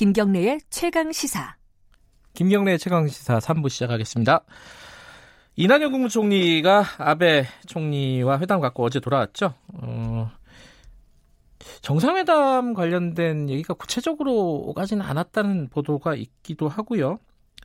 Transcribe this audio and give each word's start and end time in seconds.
김경래의 0.00 0.60
최강 0.70 1.12
시사. 1.12 1.56
김경래의 2.32 2.78
최강 2.78 3.06
시사 3.06 3.38
3부 3.38 3.68
시작하겠습니다. 3.68 4.44
이낙연 5.56 5.92
국무총리가 5.92 6.84
아베 6.96 7.44
총리와 7.66 8.38
회담 8.40 8.60
갖고 8.60 8.82
어제 8.82 8.98
돌아왔죠. 8.98 9.52
어, 9.74 10.30
정상회담 11.82 12.72
관련된 12.72 13.50
얘기가 13.50 13.74
구체적으로 13.74 14.32
오가지는 14.68 15.04
않았다는 15.04 15.68
보도가 15.68 16.14
있기도 16.14 16.66
하고요. 16.66 17.18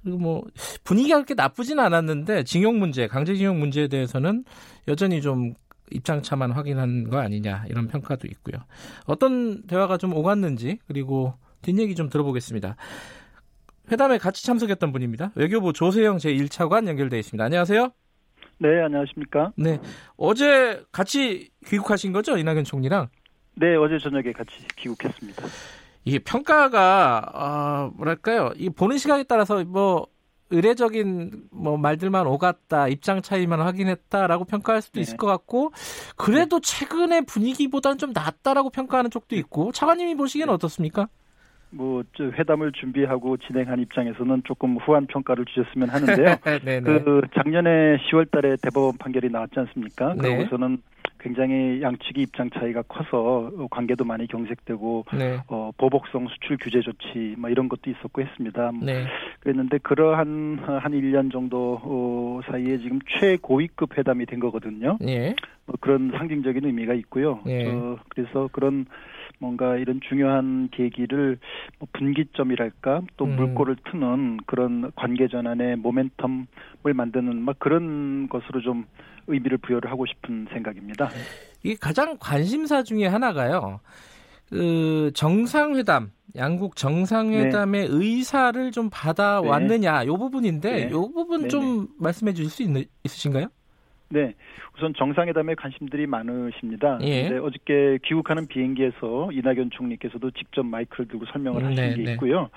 그리고 0.04 0.18
뭐 0.18 0.44
분위기가 0.84 1.16
그렇게 1.16 1.36
나쁘진 1.36 1.80
않았는데 1.80 2.44
징용 2.44 2.80
문제, 2.80 3.08
강제징용 3.08 3.60
문제에 3.60 3.88
대해서는 3.88 4.44
여전히 4.90 5.22
좀 5.22 5.54
입장차만 5.90 6.52
확인한 6.52 7.10
거 7.10 7.18
아니냐 7.18 7.64
이런 7.70 7.88
평가도 7.88 8.28
있고요. 8.28 8.62
어떤 9.06 9.66
대화가 9.68 9.96
좀 9.96 10.14
오갔는지 10.14 10.80
그리고 10.86 11.34
뒷얘기 11.66 11.96
좀 11.96 12.10
들어보겠습니다. 12.10 12.76
회담에 13.92 14.18
같이 14.18 14.46
참석했던 14.46 14.92
분입니다. 14.92 15.32
외교부 15.36 15.74
조세영 15.74 16.18
제1차관 16.18 16.88
연결돼 16.88 17.18
있습니다. 17.20 17.44
안녕하세요. 17.44 17.92
네, 18.60 18.82
안녕하십니까? 18.82 19.52
네. 19.58 19.80
어제 20.16 20.84
같이 20.92 21.50
귀국하신 21.66 22.14
거죠? 22.14 22.38
이낙연 22.38 22.64
총리랑? 22.64 23.08
네, 23.56 23.76
어제 23.76 23.98
저녁에 23.98 24.32
같이 24.32 24.52
귀국했습니다. 24.78 25.44
이게 26.06 26.20
평가가 26.20 27.32
어, 27.34 27.96
뭐랄까요? 27.96 28.52
이 28.56 28.70
보는 28.70 28.98
시각에 28.98 29.24
따라서 29.24 29.64
뭐 29.64 30.08
의례적인 30.52 31.48
뭐 31.52 31.78
말들만 31.78 32.28
오갔다 32.28 32.88
입장 32.88 33.22
차이만 33.24 33.60
확인했다라고 33.62 34.46
평가할 34.46 34.84
수도 34.84 34.96
네. 34.96 35.02
있을 35.02 35.18
것 35.18 35.26
같고 35.26 35.72
그래도 36.16 36.60
최근의 36.60 37.26
분위기보다는 37.26 37.98
좀 37.98 38.12
낫다라고 38.14 38.70
평가하는 38.70 39.10
쪽도 39.10 39.36
있고 39.38 39.72
차관님이 39.72 40.16
보시기에는 40.16 40.54
어떻습니까? 40.54 41.08
뭐 41.72 42.04
회담을 42.20 42.72
준비하고 42.72 43.38
진행한 43.38 43.80
입장에서는 43.80 44.44
조금 44.46 44.78
후한 44.78 45.08
평가를 45.08 45.46
주셨으면 45.46 45.90
하는데요. 45.90 46.36
그 47.04 47.22
작년에 47.34 47.98
10월달에 47.98 48.62
대법원 48.62 48.98
판결이 48.98 49.30
나왔지 49.30 49.60
않습니까? 49.60 50.14
네. 50.16 50.36
그러고서는 50.36 50.78
굉장히 51.26 51.82
양측이 51.82 52.22
입장 52.22 52.52
차이가 52.52 52.84
커서 52.84 53.52
관계도 53.72 54.06
많이 54.06 54.28
경색되고 54.28 55.06
네. 55.18 55.40
어, 55.48 55.72
보복성 55.76 56.28
수출 56.28 56.58
규제 56.62 56.82
조치 56.82 57.36
뭐 57.38 57.50
이런 57.50 57.68
것도 57.68 57.90
있었고 57.90 58.22
했습니다. 58.22 58.72
뭐 58.72 58.86
네. 58.86 59.06
그랬는데 59.40 59.80
그러한 59.80 60.60
한 60.64 60.92
1년 60.92 61.32
정도 61.32 61.82
어, 61.84 62.42
사이에 62.46 62.78
지금 62.78 63.00
최고위급 63.08 63.98
회담이 63.98 64.28
된 64.28 64.40
거거든요. 64.40 65.00
네. 65.02 65.36
뭐 65.66 65.76
그런 65.82 66.12
상징적인 66.16 66.64
의미가 66.64 66.94
있고요. 66.94 67.40
네. 67.44 67.72
어, 67.72 67.98
그래서 68.10 68.48
그런 68.52 68.86
뭔가 69.40 69.78
이런 69.78 70.00
중요한 70.08 70.70
계기를 70.72 71.38
뭐 71.80 71.88
분기점이랄까 71.94 73.02
또 73.18 73.26
음. 73.26 73.36
물꼬를 73.36 73.78
트는 73.92 74.38
그런 74.46 74.92
관계 74.96 75.28
전환의 75.28 75.78
모멘텀을 75.78 76.94
만드는 76.94 77.42
막 77.42 77.58
그런 77.60 78.28
것으로 78.30 78.62
좀 78.62 78.86
의미를 79.28 79.58
부여를 79.58 79.90
하고 79.92 80.06
싶은 80.06 80.48
생각입니다. 80.52 81.10
이게 81.64 81.76
가장 81.80 82.18
관심사 82.20 82.84
중에 82.84 83.08
하나가요. 83.08 83.80
그 84.50 85.12
정상회담, 85.16 86.12
양국 86.36 86.76
정상회담의 86.76 87.82
네. 87.82 87.88
의사를 87.90 88.72
좀 88.72 88.90
받아왔느냐, 88.92 90.02
네. 90.02 90.06
요 90.06 90.18
부분인데, 90.18 90.86
네. 90.86 90.92
요 90.92 91.10
부분 91.10 91.44
네. 91.44 91.48
좀 91.48 91.88
말씀해 91.98 92.34
주실 92.34 92.52
수 92.52 92.64
있, 92.64 92.90
있으신가요? 93.04 93.48
네, 94.10 94.34
우선 94.78 94.94
정상회담에 94.94 95.56
관심들이 95.56 96.06
많으십니다. 96.06 97.00
예. 97.02 97.28
어저께 97.38 98.00
귀국하는 98.04 98.48
비행기에서 98.48 99.32
이낙연 99.32 99.72
총리께서도 99.72 100.32
직접 100.32 100.64
마이크를 100.64 101.08
들고 101.08 101.26
설명을 101.26 101.62
음, 101.62 101.66
하신 101.66 101.76
네, 101.76 101.96
게 101.96 102.04
네. 102.04 102.14
있고요. 102.14 102.50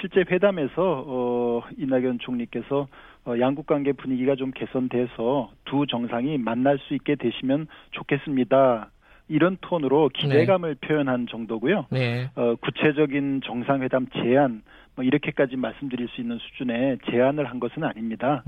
실제 0.00 0.24
회담에서 0.30 1.04
어, 1.06 1.62
이낙연 1.76 2.20
총리께서 2.20 2.86
어, 3.24 3.34
양국 3.38 3.66
관계 3.66 3.92
분위기가 3.92 4.36
좀 4.36 4.52
개선돼서 4.52 5.50
두 5.64 5.86
정상이 5.86 6.38
만날 6.38 6.78
수 6.78 6.94
있게 6.94 7.16
되시면 7.16 7.66
좋겠습니다. 7.92 8.90
이런 9.28 9.56
톤으로 9.60 10.10
기대감을 10.10 10.76
네. 10.80 10.86
표현한 10.86 11.26
정도고요. 11.30 11.86
네. 11.90 12.30
어, 12.34 12.54
구체적인 12.56 13.42
정상회담 13.44 14.06
제안 14.14 14.62
뭐 14.94 15.04
이렇게까지 15.04 15.56
말씀드릴 15.56 16.08
수 16.08 16.20
있는 16.20 16.38
수준의 16.38 16.98
제안을 17.10 17.46
한 17.46 17.60
것은 17.60 17.82
아닙니다. 17.82 18.42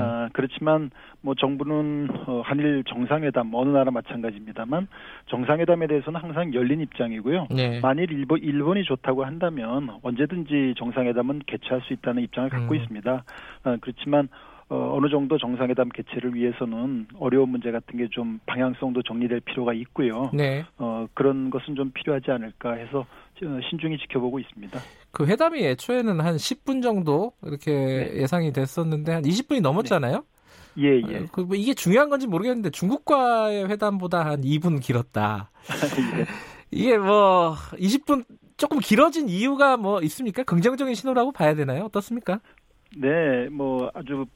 아, 0.00 0.28
그렇지만 0.32 0.90
뭐 1.20 1.34
정부는 1.36 2.08
어, 2.26 2.42
한일 2.44 2.82
정상회담 2.88 3.54
어느 3.54 3.70
나라 3.70 3.92
마찬가지입니다만 3.92 4.88
정상회담에 5.26 5.86
대해서는 5.86 6.20
항상 6.20 6.52
열린 6.52 6.80
입장이고요. 6.80 7.46
네. 7.54 7.80
만일 7.80 8.10
일본 8.10 8.40
일본이 8.40 8.82
좋다고 8.82 9.24
한다면 9.24 9.90
언제든지 10.02 10.74
정상회담은 10.78 11.42
개최할 11.46 11.82
수 11.82 11.92
있다는 11.92 12.24
입장을 12.24 12.48
갖고 12.50 12.74
음. 12.74 12.80
있습니다. 12.80 13.24
아, 13.62 13.76
그렇지만 13.80 14.28
어, 14.70 14.96
어느 14.96 15.08
정도 15.10 15.36
정상회담 15.36 15.90
개최를 15.90 16.34
위해서는 16.34 17.06
어려운 17.18 17.50
문제 17.50 17.70
같은 17.70 17.98
게 17.98 18.04
좀 18.14 18.38
방향성도 18.46 19.02
정리될 19.02 19.40
필요가 19.40 19.72
있고요. 19.74 20.30
네. 20.32 20.64
어, 20.78 21.06
그런 21.14 21.50
것은 21.50 21.74
좀 21.74 21.90
필요하지 21.92 22.30
않을까 22.30 22.74
해서 22.74 23.04
신중히 23.68 23.98
지켜보고 23.98 24.38
있습니다. 24.38 24.78
그 25.10 25.26
회담이 25.26 25.64
애초에는 25.64 26.20
한 26.20 26.36
10분 26.36 26.82
정도 26.82 27.32
이렇게 27.42 27.72
네. 27.72 28.22
예상이 28.22 28.52
됐었는데 28.52 29.12
한 29.12 29.22
20분이 29.24 29.60
넘었잖아요. 29.62 30.24
네. 30.76 30.82
예, 30.84 31.02
예. 31.08 31.18
어, 31.18 31.26
그뭐 31.32 31.54
이게 31.54 31.74
중요한 31.74 32.08
건지 32.08 32.26
모르겠는데 32.26 32.70
중국과의 32.70 33.68
회담보다 33.68 34.24
한 34.24 34.40
2분 34.42 34.80
길었다. 34.80 35.50
예. 36.20 36.26
이게 36.70 36.96
뭐 36.98 37.54
20분 37.72 38.24
조금 38.56 38.78
길어진 38.78 39.28
이유가 39.28 39.76
뭐 39.76 40.00
있습니까? 40.02 40.42
긍정적인 40.44 40.94
신호라고 40.94 41.32
봐야 41.32 41.54
되나요? 41.54 41.84
어떻습니까? 41.84 42.40
네, 42.96 43.48
뭐 43.50 43.90
아주 43.94 44.26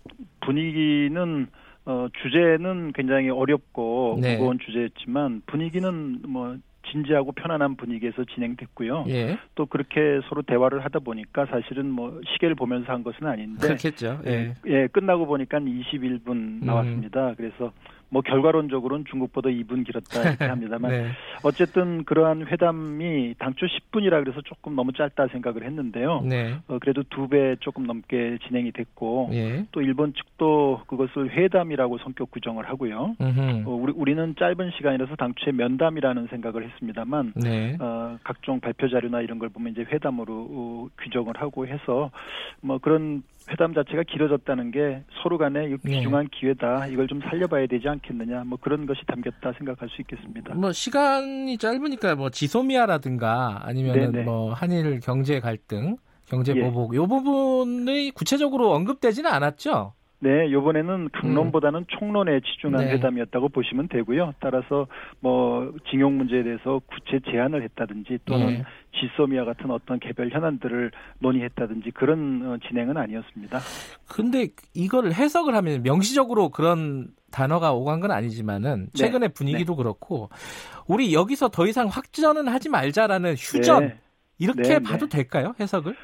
분위기는 0.41 1.47
어 1.85 2.09
주제는 2.23 2.93
굉장히 2.93 3.31
어렵고 3.31 4.19
네. 4.21 4.37
무거운 4.37 4.59
주제였지만 4.59 5.43
분위기는 5.47 6.21
뭐 6.29 6.57
진지하고 6.91 7.33
편안한 7.33 7.77
분위기에서 7.77 8.25
진행됐고요. 8.25 9.05
예. 9.09 9.39
또 9.55 9.67
그렇게 9.67 10.21
서로 10.29 10.43
대화를 10.43 10.85
하다 10.85 11.01
보니까 11.01 11.47
사실은 11.47 11.91
뭐 11.91 12.21
시계를 12.33 12.55
보면서 12.55 12.93
한 12.93 13.03
것은 13.03 13.27
아닌데 13.27 13.67
그렇겠죠. 13.67 14.21
예. 14.27 14.55
예, 14.67 14.87
끝나고 14.89 15.27
보니까 15.27 15.59
21분 15.59 16.65
나왔습니다. 16.65 17.31
음. 17.31 17.35
그래서 17.37 17.73
뭐 18.11 18.23
결과론적으로는 18.23 19.05
중국보다 19.11 19.51
2분 19.51 19.85
길었다 19.85 20.23
이렇게 20.31 20.45
합니다만 20.49 20.91
네. 20.91 21.09
어쨌든 21.43 22.05
그러한 22.05 22.47
회담이 22.47 23.35
당초 23.39 23.67
10분이라 23.67 24.25
그래서 24.25 24.41
조금 24.43 24.75
너무 24.75 24.93
짧다 24.93 25.29
생각을 25.29 25.65
했는데요. 25.65 26.23
네. 26.25 26.55
어, 26.69 26.79
그래도 26.81 27.03
두 27.11 27.29
배 27.29 27.57
조금 27.61 27.85
넘게 27.85 28.39
진행이 28.47 28.73
됐고 28.73 29.29
예. 29.33 29.67
또 29.71 29.83
일본 29.83 30.15
측도 30.15 30.81
그것을 30.87 31.31
회담이라고 31.31 31.99
성격 31.99 32.31
규정을 32.31 32.67
하고요. 32.67 33.17
어, 33.67 33.71
우리 33.71 33.93
우리는 33.95 34.35
짧은 34.39 34.71
시간이라서 34.79 35.17
당초에 35.17 35.53
면담이라는 35.53 36.29
생각을 36.29 36.65
했습니다만 36.71 37.35
네. 37.37 37.77
어, 37.81 38.17
각종 38.25 38.61
발표 38.61 38.89
자료나 38.89 39.21
이런 39.21 39.39
걸 39.39 39.51
보면 39.51 39.73
이제 39.73 39.83
회담으로 39.83 40.49
어, 40.51 40.89
규정을 41.03 41.35
하고 41.37 41.67
해서 41.67 42.11
뭐 42.63 42.79
그런 42.79 43.23
회담 43.51 43.75
자체가 43.75 44.03
길어졌다는 44.05 44.71
게 44.71 45.03
서로 45.23 45.39
간에 45.39 45.77
귀중한 45.87 46.25
네. 46.25 46.39
기회다. 46.39 46.87
이걸 46.89 47.07
좀 47.07 47.21
살려봐야 47.23 47.67
되지 47.67 47.89
않겠느냐. 47.89 48.45
뭐 48.45 48.59
그런 48.61 48.87
것이 48.87 49.01
담겼다 49.07 49.53
생각할 49.59 49.89
수 49.89 50.01
있겠습니다. 50.03 50.55
뭐 50.55 50.73
시간이 50.73 51.57
짧으니까 51.59 52.15
뭐 52.15 52.31
지소미아라든가 52.31 53.61
아니면은 53.65 54.25
뭐 54.25 54.53
한일 54.53 55.01
경제 55.01 55.41
갈등, 55.41 55.97
경제 56.27 56.55
예. 56.55 56.61
보복 56.61 56.95
예. 56.95 56.99
요 56.99 57.07
부분이 57.07 58.11
구체적으로 58.13 58.73
언급되지는 58.73 59.31
않았죠. 59.31 59.95
네, 60.21 60.51
요번에는 60.51 61.11
강론보다는 61.13 61.81
음. 61.81 61.85
총론에 61.89 62.41
치중한 62.41 62.87
네. 62.87 62.93
회담이었다고 62.93 63.51
보시면 63.51 63.89
되고요. 63.89 64.35
따라서 64.41 64.89
뭐 65.21 65.73
징용 65.91 66.19
문제에 66.19 66.43
대해서 66.43 66.81
구체 66.87 67.21
제안을 67.31 67.63
했다든지 67.63 68.19
또는 68.25 68.47
네. 68.47 68.65
지소미아 68.99 69.45
같은 69.45 69.71
어떤 69.71 70.01
개별 70.01 70.31
현안들을 70.31 70.91
논의했다든지 71.21 71.93
그런 71.93 72.43
어, 72.45 72.59
진행은 72.69 72.97
아니었습니다. 72.97 73.61
근데 74.09 74.49
이걸 74.75 75.13
해석을 75.13 75.55
하면 75.55 75.83
명시적으로 75.83 76.49
그런 76.49 77.09
단어가 77.31 77.73
오간 77.73 78.01
건 78.01 78.11
아니지만은 78.11 78.87
네. 78.87 78.99
최근의 78.99 79.29
네. 79.29 79.35
분위기도 79.35 79.75
네. 79.75 79.77
그렇고 79.77 80.31
우리 80.89 81.15
여기서 81.15 81.49
더 81.49 81.67
이상 81.69 81.87
확전은 81.87 82.49
하지 82.49 82.69
말자라는 82.69 83.35
휴전 83.35 83.87
네. 83.87 83.99
이렇게 84.39 84.63
네, 84.63 84.79
봐도 84.81 85.09
될까요? 85.09 85.55
해석을? 85.61 85.95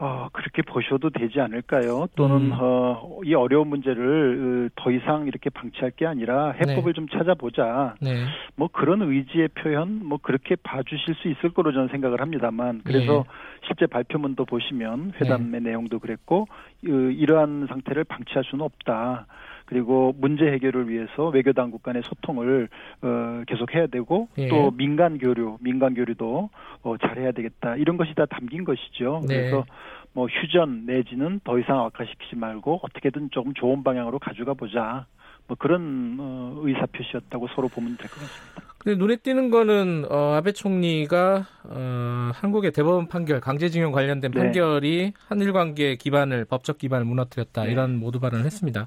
어, 0.00 0.28
그렇게 0.32 0.62
보셔도 0.62 1.10
되지 1.10 1.40
않을까요? 1.40 2.06
또는 2.14 2.52
음. 2.52 2.52
어, 2.52 3.18
이 3.24 3.34
어려운 3.34 3.66
문제를 3.68 4.70
더 4.76 4.92
이상 4.92 5.26
이렇게 5.26 5.50
방치할 5.50 5.90
게 5.92 6.06
아니라 6.06 6.52
해법을 6.52 6.84
네. 6.84 6.92
좀 6.92 7.08
찾아보자. 7.08 7.96
네. 8.00 8.24
뭐 8.54 8.68
그런 8.68 9.02
의지의 9.02 9.48
표현, 9.48 10.04
뭐 10.04 10.18
그렇게 10.22 10.54
봐주실 10.54 11.16
수 11.16 11.28
있을 11.28 11.50
거로 11.50 11.72
저는 11.72 11.88
생각을 11.88 12.20
합니다만 12.20 12.82
그래서 12.84 13.24
네. 13.26 13.66
실제 13.66 13.86
발표문도 13.86 14.44
보시면 14.44 15.14
회담의 15.20 15.60
네. 15.60 15.70
내용도 15.70 15.98
그랬고 15.98 16.46
이러한 16.82 17.66
상태를 17.68 18.04
방치할 18.04 18.44
수는 18.44 18.64
없다. 18.64 19.26
그리고 19.68 20.14
문제 20.18 20.46
해결을 20.46 20.88
위해서 20.88 21.28
외교 21.28 21.52
당국 21.52 21.82
간의 21.82 22.02
소통을 22.02 22.70
어, 23.02 23.42
계속해야 23.46 23.88
되고 23.88 24.28
예. 24.38 24.48
또 24.48 24.70
민간 24.70 25.18
교류, 25.18 25.58
민간 25.60 25.92
교류도 25.92 26.48
어, 26.82 26.96
잘해야 26.96 27.32
되겠다 27.32 27.76
이런 27.76 27.98
것이 27.98 28.14
다 28.14 28.24
담긴 28.24 28.64
것이죠. 28.64 29.20
네. 29.28 29.36
그래서 29.36 29.66
뭐 30.14 30.26
휴전 30.26 30.86
내지는 30.86 31.40
더 31.44 31.58
이상 31.58 31.80
악화시키지 31.84 32.36
말고 32.36 32.80
어떻게든 32.82 33.28
조금 33.30 33.52
좋은 33.52 33.84
방향으로 33.84 34.18
가져가 34.18 34.54
보자. 34.54 35.04
뭐 35.46 35.56
그런 35.58 36.16
어, 36.18 36.54
의사 36.62 36.86
표시였다고 36.86 37.48
서로 37.54 37.68
보면 37.68 37.98
될 37.98 38.08
것 38.08 38.20
같습니다. 38.20 38.67
근데 38.88 38.98
눈에 38.98 39.16
띄는 39.16 39.50
거는 39.50 40.06
어, 40.08 40.32
아베 40.32 40.52
총리가 40.52 41.46
어, 41.64 42.30
한국의 42.32 42.72
대법원 42.72 43.08
판결 43.08 43.38
강제징용 43.38 43.92
관련된 43.92 44.30
네. 44.30 44.40
판결이 44.40 45.12
한일 45.26 45.52
관계 45.52 45.96
기반을 45.96 46.46
법적 46.46 46.78
기반을 46.78 47.04
무너뜨렸다 47.04 47.64
네. 47.64 47.72
이런 47.72 47.96
모두 47.98 48.18
발언을 48.18 48.46
했습니다. 48.46 48.86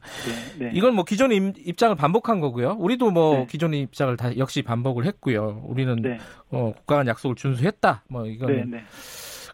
네. 0.57 0.65
네. 0.65 0.71
이건 0.73 0.95
뭐 0.95 1.05
기존의 1.05 1.53
입장을 1.67 1.95
반복한 1.95 2.39
거고요. 2.39 2.77
우리도 2.79 3.11
뭐 3.11 3.35
네. 3.35 3.45
기존의 3.47 3.81
입장을 3.81 4.17
다 4.17 4.35
역시 4.37 4.63
반복을 4.63 5.05
했고요. 5.05 5.61
우리는 5.67 5.95
네. 5.97 6.17
어, 6.49 6.73
국가 6.75 6.95
간 6.95 7.07
약속을 7.07 7.35
준수했다. 7.35 8.05
뭐 8.09 8.25
이거는. 8.25 8.81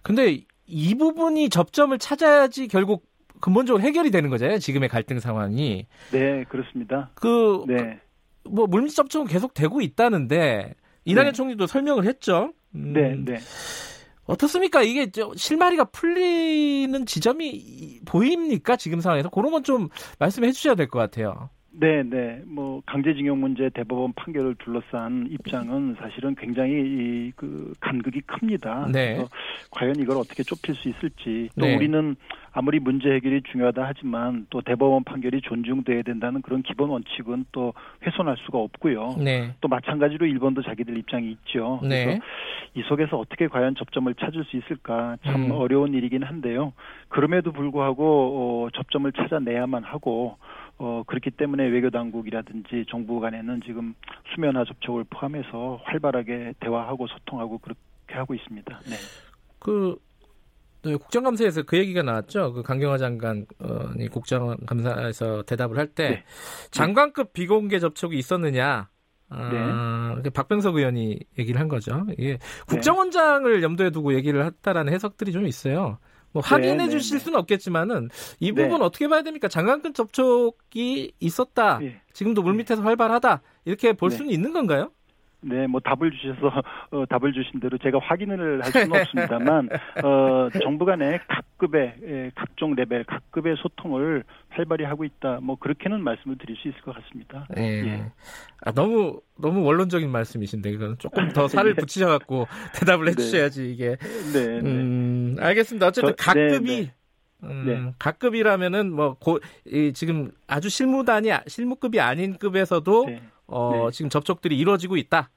근데 0.01 0.45
이 0.65 0.95
부분이 0.95 1.49
접점을 1.49 1.97
찾아야지 1.97 2.69
결국 2.69 3.05
근본적으로 3.41 3.83
해결이 3.83 4.11
되는 4.11 4.29
거잖아요. 4.29 4.59
지금의 4.59 4.87
갈등 4.87 5.19
상황이. 5.19 5.87
네, 6.11 6.45
그렇습니다. 6.45 7.11
그, 7.15 7.65
네. 7.67 7.99
그, 8.47 8.53
뭐 8.53 8.67
물밑 8.67 8.95
접촉은 8.95 9.27
계속 9.27 9.53
되고 9.53 9.81
있다는데 9.81 10.73
이낙연 11.05 11.27
네. 11.27 11.31
총리도 11.33 11.67
설명을 11.67 12.05
했죠. 12.05 12.53
음, 12.75 12.93
네, 12.93 13.15
네. 13.15 13.39
어떻습니까? 14.25 14.81
이게 14.81 15.09
실마리가 15.35 15.85
풀리는 15.85 17.05
지점이 17.05 18.01
보입니까? 18.05 18.75
지금 18.75 18.99
상황에서 18.99 19.29
그런 19.29 19.51
건 19.51 19.63
좀 19.63 19.87
말씀해 20.19 20.51
주셔야 20.51 20.75
될 20.75 20.87
것 20.87 20.99
같아요. 20.99 21.49
네, 21.79 22.01
네. 22.01 22.41
뭐 22.47 22.81
강제징용 22.87 23.39
문제 23.39 23.69
대법원 23.69 24.13
판결을 24.13 24.55
둘러싼 24.55 25.27
입장은 25.29 25.95
사실은 25.99 26.33
굉장히 26.35 26.73
이, 26.73 27.31
그 27.35 27.73
간극이 27.79 28.21
큽니다. 28.21 28.87
네. 28.91 29.15
그래서 29.15 29.29
과연 29.69 29.95
이걸 29.97 30.17
어떻게 30.17 30.41
좁힐 30.41 30.73
수 30.73 30.89
있을지 30.89 31.49
또 31.59 31.67
네. 31.67 31.75
우리는 31.75 32.15
아무리 32.51 32.79
문제 32.79 33.11
해결이 33.11 33.43
중요하다 33.51 33.83
하지만 33.85 34.47
또 34.49 34.61
대법원 34.61 35.03
판결이 35.03 35.41
존중돼야 35.41 36.01
된다는 36.01 36.41
그런 36.41 36.63
기본 36.63 36.89
원칙은 36.89 37.45
또 37.51 37.75
훼손할 38.03 38.37
수가 38.45 38.57
없고요. 38.57 39.17
네. 39.19 39.53
또 39.61 39.67
마찬가지로 39.67 40.25
일본도 40.25 40.63
자기들 40.63 40.97
입장이 40.97 41.29
있죠. 41.31 41.79
네. 41.83 42.05
그래서 42.05 42.21
이 42.73 42.81
속에서 42.87 43.17
어떻게 43.19 43.47
과연 43.47 43.75
접점을 43.75 44.11
찾을 44.15 44.43
수 44.45 44.57
있을까 44.57 45.17
참 45.23 45.45
음. 45.45 45.51
어려운 45.51 45.93
일이긴 45.93 46.23
한데요. 46.23 46.73
그럼에도 47.09 47.51
불구하고 47.51 48.65
어, 48.65 48.69
접점을 48.73 49.11
찾아내야만 49.11 49.83
하고 49.83 50.37
어, 50.79 51.03
그렇기 51.07 51.31
때문에 51.31 51.67
외교 51.67 51.89
당국이라든지 51.89 52.85
정부 52.89 53.19
간에는 53.19 53.61
지금 53.65 53.95
수면화 54.33 54.63
접촉을 54.65 55.05
포함해서 55.09 55.81
활발하게 55.83 56.53
대화하고 56.59 57.07
소통하고 57.07 57.57
그렇게 57.57 58.13
하고 58.13 58.35
있습니다. 58.35 58.79
네. 58.85 58.95
그 59.59 59.97
네, 60.83 60.95
국정감사에서 60.95 61.63
그 61.63 61.77
얘기가 61.77 62.03
나왔죠. 62.03 62.53
그 62.53 62.61
강경화 62.61 62.97
장관이 62.99 64.07
국정감사에서 64.11 65.43
대답을 65.43 65.77
할때 65.77 66.09
네. 66.09 66.23
장관급 66.71 67.33
비공개 67.33 67.79
접촉이 67.79 68.17
있었느냐. 68.17 68.89
아, 69.29 70.19
네. 70.23 70.29
박병석 70.29 70.77
의원이 70.77 71.19
얘기를 71.37 71.59
한 71.59 71.67
거죠. 71.67 72.05
이게 72.17 72.37
국정원장을 72.67 73.61
염두에 73.61 73.89
두고 73.89 74.13
얘기를 74.13 74.45
했다라는 74.45 74.93
해석들이 74.93 75.33
좀 75.33 75.45
있어요. 75.47 75.97
뭐 76.37 76.43
확인해 76.45 76.75
네, 76.75 76.85
네, 76.85 76.89
주실 76.91 77.17
네. 77.17 77.23
수는 77.23 77.39
없겠지만은 77.39 78.09
이 78.39 78.51
부분 78.51 78.79
네. 78.79 78.85
어떻게 78.85 79.07
봐야 79.07 79.23
됩니까? 79.23 79.47
장관급 79.47 79.95
접촉이 79.95 81.11
있었다. 81.19 81.79
예. 81.81 81.99
지금도 82.13 82.43
물밑에서 82.43 82.83
활발하다. 82.83 83.41
이렇게 83.65 83.93
볼 83.93 84.11
네. 84.11 84.17
수는 84.17 84.31
있는 84.31 84.53
건가요? 84.53 84.91
네, 85.41 85.67
뭐 85.67 85.79
답을 85.79 86.11
주셔서 86.11 86.61
어, 86.91 87.05
답을 87.05 87.33
주신 87.33 87.59
대로 87.59 87.77
제가 87.77 87.99
확인을 87.99 88.63
할 88.63 88.71
수는 88.71 88.91
없습니다만 88.99 89.69
어, 90.03 90.49
정부 90.63 90.85
간의 90.85 91.19
각급의 91.27 91.95
예, 92.03 92.31
각종 92.35 92.73
레벨 92.75 93.03
각급의 93.03 93.55
소통을 93.57 94.23
활발히 94.49 94.85
하고 94.85 95.03
있다. 95.03 95.39
뭐 95.41 95.55
그렇게는 95.57 96.03
말씀을 96.03 96.37
드릴 96.37 96.57
수 96.57 96.67
있을 96.67 96.81
것 96.81 96.95
같습니다. 96.95 97.47
네. 97.55 97.85
예. 97.85 98.11
아, 98.61 98.71
너무 98.71 99.21
너무 99.39 99.63
원론적인 99.63 100.09
말씀이신데 100.09 100.69
이건 100.71 100.97
조금 100.97 101.29
더 101.29 101.47
살을 101.47 101.75
네. 101.75 101.81
붙이셔 101.81 102.07
갖고 102.07 102.47
대답을 102.73 103.09
해 103.09 103.15
주셔야지 103.15 103.71
이게. 103.71 103.97
네, 104.33 104.61
네. 104.61 104.69
음, 104.69 105.35
알겠습니다. 105.39 105.87
어쨌든 105.87 106.15
저, 106.17 106.33
네, 106.33 106.47
각급이 106.49 106.81
네. 106.87 106.93
음, 107.43 107.63
네. 107.65 107.93
각급이라면은 107.99 108.91
뭐 108.91 109.13
고, 109.13 109.39
이, 109.65 109.93
지금 109.93 110.31
아주 110.47 110.69
실무단이 110.69 111.29
실무급이 111.45 111.99
아닌 111.99 112.37
급에서도 112.37 113.05
네. 113.05 113.21
어, 113.47 113.71
네. 113.73 113.91
지금 113.91 114.09
접촉들이 114.09 114.57
이루어지고 114.57 114.97
있다. 114.97 115.29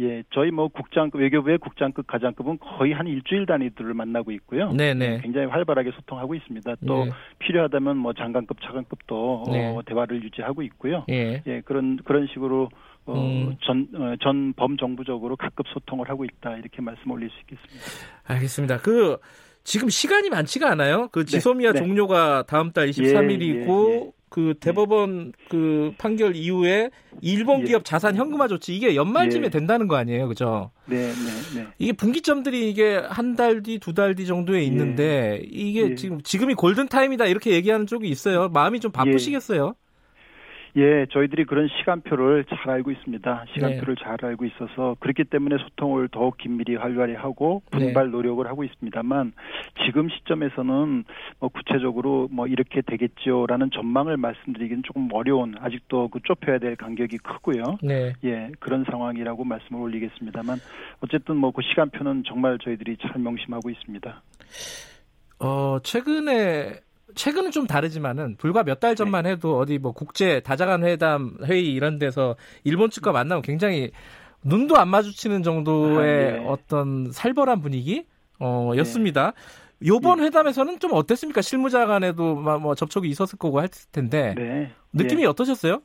예, 0.00 0.22
저희 0.32 0.52
뭐 0.52 0.68
국장급 0.68 1.20
외교부의 1.20 1.58
국장급 1.58 2.06
가장급은 2.06 2.58
거의 2.58 2.92
한 2.92 3.08
일주일 3.08 3.46
단위들을 3.46 3.94
만나고 3.94 4.30
있고요. 4.30 4.70
네네. 4.72 4.94
네. 4.94 5.20
굉장히 5.20 5.48
활발하게 5.48 5.90
소통하고 5.96 6.36
있습니다. 6.36 6.76
또 6.86 7.06
네. 7.06 7.10
필요하다면 7.40 7.96
뭐 7.96 8.12
장관급, 8.12 8.60
차관급도 8.60 9.42
어, 9.42 9.50
네. 9.50 9.66
어, 9.66 9.82
대화를 9.84 10.22
유지하고 10.22 10.62
있고요. 10.62 11.04
예, 11.10 11.42
예 11.46 11.60
그런 11.62 11.96
그런 12.04 12.28
식으로 12.32 12.68
어, 13.06 13.14
음. 13.14 13.56
전, 13.62 13.88
어, 13.94 14.14
전 14.20 14.52
범정부적으로 14.52 15.34
각급 15.36 15.66
소통을 15.68 16.08
하고 16.08 16.24
있다 16.24 16.56
이렇게 16.56 16.80
말씀 16.80 17.10
올릴 17.10 17.30
수 17.30 17.40
있겠습니다. 17.40 17.84
알겠습니다. 18.24 18.78
그 18.78 19.18
지금 19.64 19.88
시간이 19.88 20.30
많지가 20.30 20.70
않아요. 20.70 21.08
그 21.10 21.20
네. 21.20 21.26
지소미아 21.26 21.72
네. 21.72 21.80
종료가 21.80 22.44
다음 22.46 22.70
달 22.70 22.88
23일이고 22.88 23.88
예, 23.88 23.94
예, 23.94 23.96
예. 24.06 24.10
그 24.30 24.54
대법원 24.60 25.32
그 25.48 25.92
판결 25.98 26.36
이후에 26.36 26.90
일본 27.22 27.62
예. 27.62 27.64
기업 27.64 27.84
자산 27.84 28.16
현금화 28.16 28.48
조치 28.48 28.74
이게 28.76 28.94
연말쯤에 28.94 29.46
예. 29.46 29.50
된다는 29.50 29.88
거 29.88 29.96
아니에요, 29.96 30.28
그죠? 30.28 30.70
네, 30.86 31.08
네, 31.12 31.60
네. 31.60 31.66
이게 31.78 31.92
분기점들이 31.92 32.68
이게 32.70 32.96
한 32.96 33.36
달 33.36 33.62
뒤, 33.62 33.78
두 33.78 33.92
달 33.94 34.14
뒤 34.14 34.26
정도에 34.26 34.62
있는데 34.64 35.40
예. 35.42 35.46
이게 35.50 35.90
예. 35.90 35.94
지금 35.94 36.20
지금이 36.22 36.54
골든 36.54 36.88
타임이다 36.88 37.26
이렇게 37.26 37.52
얘기하는 37.52 37.86
쪽이 37.86 38.08
있어요. 38.08 38.48
마음이 38.48 38.80
좀 38.80 38.90
바쁘시겠어요? 38.92 39.74
예, 40.76 41.06
저희들이 41.10 41.44
그런 41.44 41.68
시간표를 41.68 42.44
잘 42.44 42.70
알고 42.70 42.90
있습니다. 42.90 43.44
시간표를 43.54 43.96
네. 43.96 44.04
잘 44.04 44.16
알고 44.24 44.44
있어서 44.46 44.96
그렇기 45.00 45.24
때문에 45.24 45.58
소통을 45.58 46.08
더욱 46.08 46.38
긴밀히 46.38 46.76
활발히 46.76 47.14
하고 47.14 47.62
분발 47.70 48.06
네. 48.06 48.10
노력을 48.10 48.46
하고 48.46 48.64
있습니다만 48.64 49.32
지금 49.84 50.08
시점에서는 50.08 51.04
뭐 51.40 51.48
구체적으로 51.50 52.28
뭐 52.30 52.46
이렇게 52.46 52.80
되겠죠라는 52.80 53.70
전망을 53.72 54.16
말씀드리기는 54.16 54.82
조금 54.84 55.08
어려운 55.12 55.54
아직도 55.58 56.08
그 56.08 56.20
좁혀야 56.22 56.58
될 56.58 56.76
간격이 56.76 57.18
크고요. 57.18 57.78
네. 57.82 58.14
예, 58.24 58.50
그런 58.58 58.84
상황이라고 58.90 59.44
말씀을 59.44 59.82
올리겠습니다만 59.82 60.58
어쨌든 61.02 61.36
뭐 61.36 61.52
그 61.58 61.62
시간표는 61.62 62.22
정말 62.24 62.56
저희들이 62.62 62.98
잘 62.98 63.20
명심하고 63.20 63.68
있습니다. 63.68 64.22
어, 65.40 65.78
최근에 65.82 66.74
최근은 67.14 67.50
좀 67.50 67.66
다르지만은 67.66 68.36
불과 68.36 68.62
몇 68.62 68.80
달 68.80 68.94
전만 68.94 69.24
네. 69.24 69.30
해도 69.30 69.58
어디 69.58 69.78
뭐 69.78 69.92
국제 69.92 70.40
다자간 70.40 70.84
회담 70.84 71.36
회의 71.44 71.66
이런 71.72 71.98
데서 71.98 72.36
일본 72.64 72.90
측과 72.90 73.12
만나면 73.12 73.42
굉장히 73.42 73.90
눈도 74.44 74.76
안 74.76 74.88
마주치는 74.88 75.42
정도의 75.42 76.28
아, 76.28 76.32
네. 76.32 76.44
어떤 76.46 77.10
살벌한 77.10 77.60
분위기 77.60 78.06
어, 78.38 78.72
였습니다. 78.76 79.32
네. 79.80 79.88
요번 79.88 80.18
네. 80.18 80.26
회담에서는 80.26 80.78
좀 80.80 80.92
어땠습니까? 80.92 81.40
실무자 81.40 81.86
간에도 81.86 82.34
뭐 82.34 82.74
접촉이 82.74 83.08
있었을 83.08 83.38
거고 83.38 83.60
할 83.60 83.68
텐데 83.92 84.34
네. 84.36 84.70
느낌이 84.92 85.22
네. 85.22 85.28
어떠셨어요? 85.28 85.82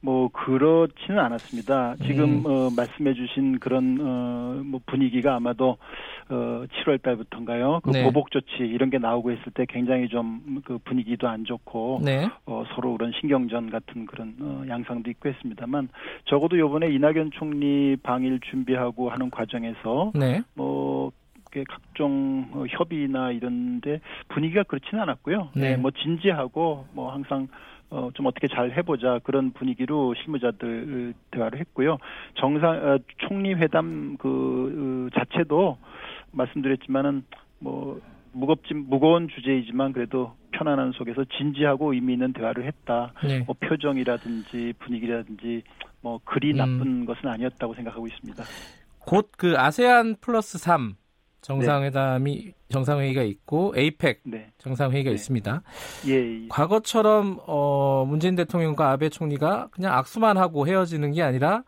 뭐 0.00 0.28
그렇지는 0.32 1.18
않았습니다. 1.18 1.96
지금 2.06 2.44
음. 2.44 2.46
어, 2.46 2.70
말씀해주신 2.70 3.58
그런 3.58 3.98
어, 4.00 4.62
뭐 4.64 4.80
분위기가 4.86 5.34
아마도 5.36 5.76
어, 6.28 6.64
7월 6.84 7.02
달부터인가요? 7.02 7.80
그 7.82 7.90
네. 7.90 8.04
보복 8.04 8.30
조치 8.30 8.58
이런 8.60 8.90
게 8.90 8.98
나오고 8.98 9.32
있을 9.32 9.52
때 9.54 9.66
굉장히 9.68 10.08
좀 10.08 10.60
그 10.64 10.78
분위기도 10.84 11.28
안 11.28 11.44
좋고 11.44 12.00
네. 12.02 12.28
어, 12.46 12.64
서로 12.74 12.96
그런 12.96 13.12
신경전 13.20 13.70
같은 13.70 14.06
그런 14.06 14.34
어, 14.40 14.62
양상도 14.68 15.10
있고 15.10 15.28
했습니다만 15.28 15.88
적어도 16.26 16.58
요번에 16.58 16.88
이낙연 16.90 17.30
총리 17.32 17.96
방일 18.02 18.40
준비하고 18.40 19.10
하는 19.10 19.30
과정에서 19.30 20.12
네. 20.14 20.42
뭐 20.54 21.10
각종 21.68 22.48
어, 22.52 22.64
협의나 22.68 23.32
이런데 23.32 24.00
분위기가 24.28 24.62
그렇지는 24.62 25.02
않았고요. 25.02 25.50
네. 25.54 25.70
네, 25.70 25.76
뭐 25.76 25.90
진지하고 25.90 26.86
뭐 26.92 27.12
항상 27.12 27.48
어, 27.90 28.10
좀 28.14 28.26
어떻게 28.26 28.46
잘 28.46 28.72
해보자 28.76 29.18
그런 29.24 29.52
분위기로 29.52 30.14
실무자들 30.14 31.12
대화를 31.32 31.58
했고요. 31.60 31.98
정상 32.34 32.70
어, 32.70 32.98
총리 33.18 33.52
회담 33.54 34.16
그 34.18 35.08
어, 35.12 35.18
자체도 35.18 35.76
말씀드렸지만은 36.32 37.24
뭐 37.58 38.00
무겁지 38.32 38.74
무거운 38.74 39.28
주제이지만 39.28 39.92
그래도 39.92 40.34
편안한 40.52 40.92
속에서 40.92 41.24
진지하고 41.36 41.94
의미 41.94 42.12
있는 42.12 42.32
대화를 42.32 42.64
했다. 42.64 43.12
네. 43.24 43.40
뭐 43.40 43.56
표정이라든지 43.58 44.74
분위기라든지 44.78 45.62
뭐 46.00 46.20
그리 46.24 46.52
음. 46.52 46.56
나쁜 46.56 46.80
음. 46.82 47.06
것은 47.06 47.28
아니었다고 47.28 47.74
생각하고 47.74 48.06
있습니다. 48.06 48.44
곧 49.00 49.30
그 49.36 49.54
아세안 49.56 50.16
플러스 50.20 50.58
3 50.58 50.94
정상회담이 51.40 52.44
네. 52.46 52.54
정상회의가 52.70 53.22
있고 53.22 53.72
에이펙 53.76 54.20
네. 54.24 54.52
정상회의가 54.58 55.10
네. 55.10 55.14
있습니다. 55.14 55.62
예, 56.08 56.12
예. 56.44 56.48
과거처럼 56.48 57.40
어, 57.46 58.04
문재인 58.06 58.36
대통령과 58.36 58.90
아베 58.90 59.08
총리가 59.08 59.68
그냥 59.70 59.94
악수만 59.94 60.36
하고 60.36 60.66
헤어지는 60.66 61.12
게 61.12 61.22
아니라 61.22 61.64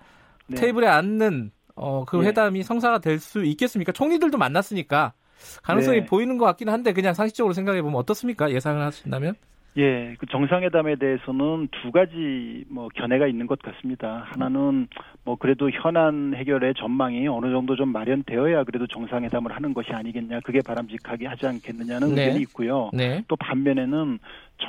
네. 0.46 0.56
테이블에 0.56 0.86
앉는 0.86 1.50
어, 1.74 2.04
그 2.04 2.22
예. 2.22 2.28
회담이 2.28 2.62
성사가 2.62 2.98
될 2.98 3.18
수 3.18 3.44
있겠습니까? 3.44 3.92
총리들도 3.92 4.36
만났으니까 4.38 5.14
가능성이 5.62 6.00
네. 6.00 6.06
보이는 6.06 6.38
것 6.38 6.44
같긴 6.44 6.68
한데 6.68 6.92
그냥 6.92 7.14
상식적으로 7.14 7.54
생각해 7.54 7.82
보면 7.82 7.96
어떻습니까? 7.98 8.50
예상을 8.52 8.80
하신다면? 8.80 9.34
예, 9.78 10.14
그 10.18 10.26
정상회담에 10.26 10.96
대해서는 10.96 11.68
두 11.70 11.92
가지 11.92 12.64
뭐 12.68 12.88
견해가 12.94 13.26
있는 13.26 13.46
것 13.46 13.58
같습니다. 13.62 14.26
하나는 14.26 14.86
뭐 15.24 15.36
그래도 15.36 15.70
현안 15.70 16.34
해결의 16.34 16.74
전망이 16.74 17.26
어느 17.28 17.50
정도 17.50 17.74
좀 17.74 17.88
마련되어야 17.88 18.64
그래도 18.64 18.86
정상회담을 18.86 19.52
하는 19.52 19.72
것이 19.72 19.92
아니겠냐, 19.92 20.40
그게 20.40 20.60
바람직하게 20.60 21.26
하지 21.26 21.46
않겠느냐는 21.46 22.14
네. 22.14 22.24
의견이 22.24 22.42
있고요. 22.42 22.90
네. 22.92 23.24
또 23.28 23.36
반면에는 23.36 24.18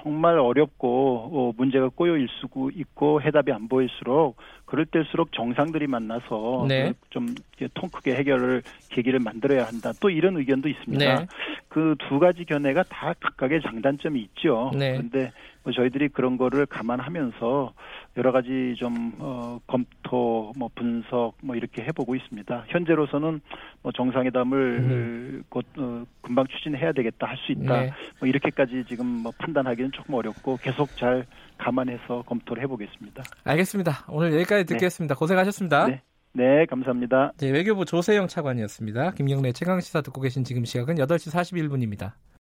정말 0.02 0.40
어렵고 0.40 1.30
어, 1.32 1.54
문제가 1.58 1.90
꼬여 1.90 2.18
있고 2.18 2.70
있고 2.72 3.22
해답이 3.22 3.52
안 3.52 3.68
보일수록 3.68 4.38
그럴 4.66 4.86
때일수록 4.86 5.32
정상들이 5.34 5.88
만나서 5.88 6.66
네. 6.68 6.94
좀통 7.10 7.90
크게 7.92 8.16
해결을 8.16 8.64
계기를 8.90 9.20
만들어야 9.20 9.66
한다. 9.66 9.92
또 10.00 10.10
이런 10.10 10.38
의견도 10.38 10.70
있습니다. 10.70 11.16
네. 11.16 11.28
그두 11.68 12.20
가지 12.20 12.46
견해가 12.46 12.84
다 12.84 13.14
각각의 13.20 13.62
장단점이 13.62 14.20
있죠. 14.22 14.72
네. 14.74 14.94
그런데 14.94 15.32
뭐 15.63 15.72
저희들이 15.74 16.10
그런 16.10 16.38
거를 16.38 16.65
감안하면서 16.65 17.74
여러 18.17 18.32
가지 18.32 18.75
좀 18.77 19.13
어, 19.20 19.60
검토, 19.65 20.51
뭐 20.58 20.70
분석, 20.75 21.34
뭐 21.41 21.55
이렇게 21.55 21.84
해보고 21.84 22.15
있습니다. 22.15 22.65
현재로서는 22.67 23.41
뭐 23.82 23.91
정상회담을 23.91 24.58
음. 24.79 25.43
곧 25.50 25.65
어, 25.77 26.03
금방 26.22 26.46
추진해야 26.48 26.91
되겠다, 26.91 27.27
할 27.27 27.38
수 27.38 27.51
있다, 27.51 27.82
네. 27.82 27.91
뭐 28.20 28.29
이렇게까지 28.29 28.86
지금 28.88 29.05
뭐 29.05 29.32
판단하기는 29.38 29.91
조금 29.91 30.13
어렵고 30.15 30.58
계속 30.58 30.96
잘 30.98 31.25
감안해서 31.58 32.24
검토를 32.25 32.63
해보겠습니다. 32.63 33.24
알겠습니다. 33.43 34.05
오늘 34.10 34.34
여기까지 34.34 34.65
네. 34.65 34.74
듣겠습니다. 34.74 35.15
네. 35.15 35.20
고생하셨습니다. 35.20 35.88
네. 35.88 36.01
네, 36.36 36.65
감사합니다. 36.65 37.34
네, 37.38 37.51
외교부 37.51 37.86
조세영 37.86 38.27
차관이었습니다. 38.27 39.12
김경래 39.12 39.51
최강 39.51 39.79
시사 39.79 40.01
듣고 40.01 40.20
계신 40.20 40.43
지금 40.43 40.65
시각은 40.65 40.96
8시 40.96 41.32
41분입니다. 41.32 42.13